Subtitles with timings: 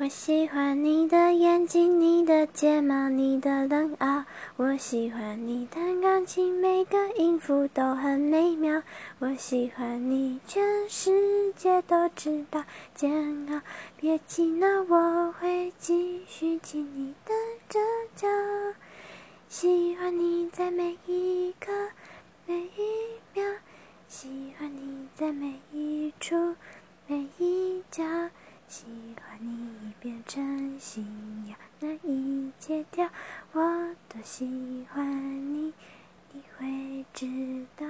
[0.00, 4.24] 我喜欢你的眼睛，你的睫毛，你的冷傲。
[4.54, 8.80] 我喜欢你弹钢琴，每个音符都很美妙。
[9.18, 12.64] 我喜欢你，全世界都知道
[12.94, 13.60] 煎熬。
[13.96, 17.34] 别气恼，我会继续亲你的
[17.68, 17.80] 着
[18.14, 18.28] 脚。
[19.48, 21.72] 喜欢你在每一刻
[22.46, 22.70] 每一
[23.34, 23.44] 秒，
[24.06, 26.54] 喜欢你在每一处
[27.08, 28.04] 每一角。
[28.68, 28.84] 喜
[29.16, 31.04] 欢你变成信
[31.46, 33.08] 仰，难以戒掉。
[33.52, 33.60] 我
[34.08, 35.72] 多喜欢你，
[36.32, 37.86] 你会知道。